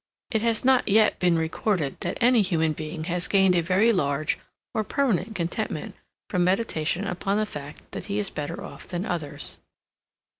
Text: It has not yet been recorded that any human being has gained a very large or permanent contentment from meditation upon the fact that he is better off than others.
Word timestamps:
It 0.31 0.41
has 0.41 0.65
not 0.65 0.87
yet 0.87 1.19
been 1.19 1.37
recorded 1.37 1.99
that 1.99 2.17
any 2.19 2.41
human 2.41 2.73
being 2.73 3.03
has 3.03 3.27
gained 3.27 3.53
a 3.53 3.61
very 3.61 3.91
large 3.93 4.39
or 4.73 4.83
permanent 4.83 5.35
contentment 5.35 5.93
from 6.27 6.43
meditation 6.43 7.05
upon 7.05 7.37
the 7.37 7.45
fact 7.45 7.91
that 7.91 8.05
he 8.05 8.17
is 8.17 8.31
better 8.31 8.63
off 8.63 8.87
than 8.87 9.05
others. 9.05 9.59